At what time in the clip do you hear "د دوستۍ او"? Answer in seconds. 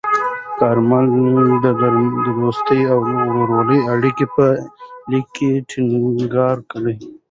1.63-2.99